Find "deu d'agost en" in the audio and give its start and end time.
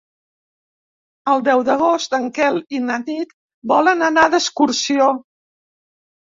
1.47-2.25